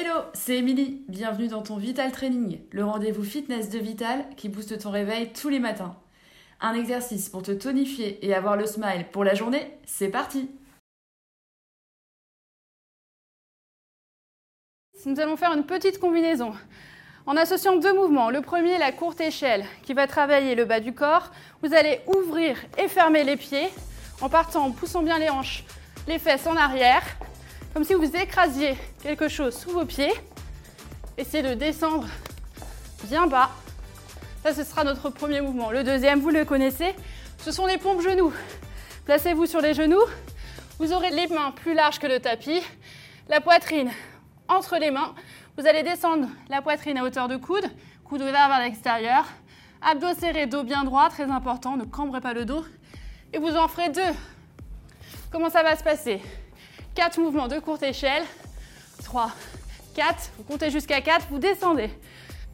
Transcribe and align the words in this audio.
Hello, 0.00 0.20
c'est 0.32 0.58
Émilie. 0.58 1.02
Bienvenue 1.08 1.48
dans 1.48 1.62
ton 1.62 1.76
Vital 1.76 2.12
Training, 2.12 2.60
le 2.70 2.84
rendez-vous 2.84 3.24
fitness 3.24 3.68
de 3.68 3.80
Vital 3.80 4.24
qui 4.36 4.48
booste 4.48 4.78
ton 4.78 4.92
réveil 4.92 5.32
tous 5.32 5.48
les 5.48 5.58
matins. 5.58 5.96
Un 6.60 6.74
exercice 6.74 7.28
pour 7.28 7.42
te 7.42 7.50
tonifier 7.50 8.24
et 8.24 8.32
avoir 8.32 8.56
le 8.56 8.64
smile 8.64 9.06
pour 9.10 9.24
la 9.24 9.34
journée, 9.34 9.76
c'est 9.86 10.06
parti 10.08 10.48
Nous 15.04 15.18
allons 15.18 15.36
faire 15.36 15.52
une 15.52 15.66
petite 15.66 15.98
combinaison 15.98 16.52
en 17.26 17.36
associant 17.36 17.74
deux 17.74 17.92
mouvements. 17.92 18.30
Le 18.30 18.40
premier, 18.40 18.78
la 18.78 18.92
courte 18.92 19.20
échelle, 19.20 19.64
qui 19.82 19.94
va 19.94 20.06
travailler 20.06 20.54
le 20.54 20.64
bas 20.64 20.78
du 20.78 20.94
corps. 20.94 21.32
Vous 21.60 21.74
allez 21.74 22.02
ouvrir 22.06 22.56
et 22.78 22.86
fermer 22.86 23.24
les 23.24 23.36
pieds 23.36 23.68
en 24.20 24.28
partant, 24.28 24.66
en 24.66 24.70
poussant 24.70 25.02
bien 25.02 25.18
les 25.18 25.28
hanches, 25.28 25.64
les 26.06 26.20
fesses 26.20 26.46
en 26.46 26.54
arrière, 26.54 27.02
comme 27.72 27.84
si 27.84 27.94
vous 27.94 28.16
écrasiez 28.16 28.76
quelque 29.02 29.28
chose 29.28 29.56
sous 29.56 29.70
vos 29.70 29.84
pieds. 29.84 30.12
Essayez 31.16 31.42
de 31.42 31.54
descendre 31.54 32.06
bien 33.04 33.26
bas. 33.26 33.50
Ça, 34.42 34.54
ce 34.54 34.64
sera 34.64 34.84
notre 34.84 35.10
premier 35.10 35.40
mouvement. 35.40 35.70
Le 35.70 35.84
deuxième, 35.84 36.20
vous 36.20 36.30
le 36.30 36.44
connaissez, 36.44 36.94
ce 37.38 37.52
sont 37.52 37.66
les 37.66 37.78
pompes 37.78 38.02
genoux. 38.02 38.32
Placez-vous 39.04 39.46
sur 39.46 39.60
les 39.60 39.74
genoux. 39.74 40.02
Vous 40.78 40.92
aurez 40.92 41.10
les 41.10 41.26
mains 41.26 41.50
plus 41.50 41.74
larges 41.74 41.98
que 41.98 42.06
le 42.06 42.20
tapis, 42.20 42.62
la 43.28 43.40
poitrine 43.40 43.90
entre 44.48 44.76
les 44.78 44.90
mains. 44.90 45.14
Vous 45.56 45.66
allez 45.66 45.82
descendre 45.82 46.28
la 46.48 46.62
poitrine 46.62 46.98
à 46.98 47.02
hauteur 47.02 47.26
de 47.26 47.36
coude, 47.36 47.64
coude 48.04 48.22
ouvert 48.22 48.48
vers 48.48 48.60
l'extérieur. 48.60 49.24
Abdos 49.82 50.14
serrés, 50.14 50.46
dos 50.46 50.62
bien 50.62 50.84
droit, 50.84 51.08
très 51.08 51.30
important, 51.30 51.76
ne 51.76 51.84
cambrez 51.84 52.20
pas 52.20 52.32
le 52.32 52.44
dos. 52.44 52.64
Et 53.32 53.38
vous 53.38 53.56
en 53.56 53.66
ferez 53.66 53.90
deux. 53.90 54.14
Comment 55.32 55.50
ça 55.50 55.62
va 55.62 55.76
se 55.76 55.82
passer? 55.82 56.22
4 56.98 57.20
mouvements 57.20 57.46
de 57.46 57.60
courte 57.60 57.84
échelle. 57.84 58.24
3, 59.04 59.30
4. 59.94 60.30
Vous 60.36 60.42
comptez 60.42 60.68
jusqu'à 60.68 61.00
4, 61.00 61.28
vous 61.30 61.38
descendez 61.38 61.90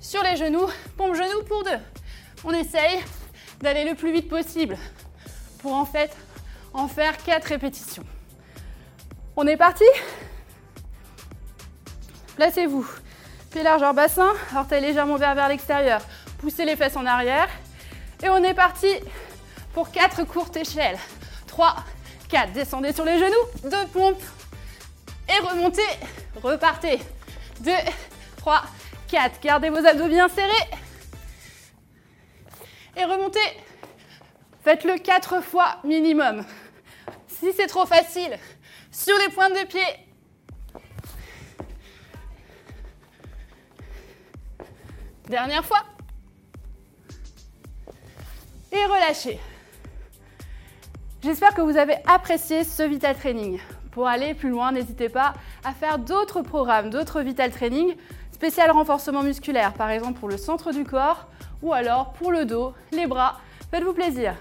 sur 0.01 0.23
les 0.23 0.37
genoux, 0.37 0.67
pompe 0.99 1.15
genoux 1.15 1.43
pour 1.49 1.65
deux. 1.65 1.79
On 2.45 2.51
essaye 2.51 3.03
d'aller 3.63 3.85
le 3.85 3.95
plus 3.95 4.13
vite 4.13 4.29
possible 4.29 4.77
pour 5.61 5.73
en 5.73 5.87
fait 5.87 6.15
en 6.75 6.89
faire 6.89 7.17
4 7.25 7.43
répétitions. 7.47 8.05
On 9.35 9.47
est 9.47 9.57
parti? 9.57 9.87
Placez-vous. 12.37 12.87
Pied 13.51 13.63
largeur 13.63 13.95
bassin, 13.95 14.35
orteil 14.55 14.83
légèrement 14.83 15.17
vers, 15.17 15.35
vers 15.35 15.49
l'extérieur. 15.49 16.03
Poussez 16.37 16.67
les 16.67 16.77
fesses 16.77 16.99
en 16.99 17.07
arrière. 17.07 17.49
Et 18.23 18.29
on 18.29 18.45
est 18.45 18.53
parti 18.53 18.89
pour 19.73 19.91
4 19.91 20.25
courtes 20.25 20.59
échelles. 20.59 20.99
3, 21.47 21.77
4. 22.29 22.53
Descendez 22.53 22.93
sur 22.93 23.07
les 23.07 23.19
genoux. 23.19 23.71
2 23.71 23.71
pompes. 23.91 24.23
Et 25.35 25.41
remontez. 25.41 25.83
Repartez. 26.43 27.01
2, 27.61 27.71
3, 28.37 28.63
4. 29.09 29.41
Gardez 29.41 29.71
vos 29.71 29.85
abdos 29.85 30.09
bien 30.09 30.29
serrés. 30.29 30.71
Et 32.97 33.05
remontez. 33.05 33.41
Faites-le 34.63 34.99
4 34.99 35.43
fois 35.43 35.79
minimum. 35.85 36.45
Si 37.27 37.53
c'est 37.53 37.67
trop 37.67 37.87
facile, 37.87 38.39
sur 38.91 39.17
les 39.19 39.29
pointes 39.29 39.55
de 39.55 39.67
pied, 39.67 39.81
Dernière 45.29 45.65
fois. 45.65 45.83
Et 48.71 48.85
relâchez. 48.85 49.41
J'espère 51.23 51.55
que 51.55 51.63
vous 51.63 51.79
avez 51.79 51.97
apprécié 52.07 52.63
ce 52.63 52.83
Vital 52.83 53.17
Training. 53.17 53.59
Pour 53.95 54.09
aller 54.09 54.35
plus 54.35 54.51
loin, 54.51 54.73
n'hésitez 54.73 55.09
pas 55.09 55.35
à 55.65 55.73
faire 55.73 56.01
d'autres 56.01 56.43
programmes, 56.43 56.91
d'autres 56.91 57.21
Vital 57.21 57.53
Training, 57.53 57.95
spécial 58.33 58.73
renforcement 58.73 59.23
musculaire, 59.23 59.73
par 59.73 59.89
exemple 59.89 60.19
pour 60.19 60.29
le 60.29 60.37
centre 60.37 60.73
du 60.73 60.83
corps 60.83 61.29
ou 61.63 61.73
alors 61.73 62.13
pour 62.15 62.33
le 62.33 62.45
dos, 62.45 62.75
les 62.91 63.07
bras. 63.07 63.39
Faites-vous 63.71 63.95
plaisir. 63.95 64.35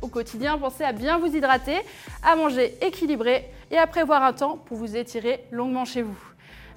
Au 0.00 0.06
quotidien, 0.06 0.56
pensez 0.58 0.84
à 0.84 0.92
bien 0.92 1.18
vous 1.18 1.26
hydrater, 1.26 1.80
à 2.22 2.36
manger 2.36 2.78
équilibré 2.86 3.50
et 3.72 3.78
à 3.78 3.88
prévoir 3.88 4.22
un 4.22 4.32
temps 4.32 4.56
pour 4.56 4.76
vous 4.76 4.96
étirer 4.96 5.44
longuement 5.50 5.84
chez 5.84 6.02
vous. 6.02 6.16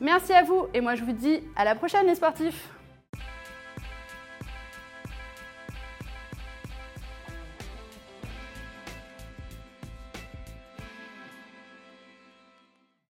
Merci 0.01 0.33
à 0.33 0.41
vous 0.41 0.65
et 0.73 0.81
moi 0.81 0.95
je 0.95 1.03
vous 1.03 1.13
dis 1.13 1.39
à 1.55 1.63
la 1.63 1.75
prochaine 1.75 2.07
les 2.07 2.15
sportifs 2.15 2.67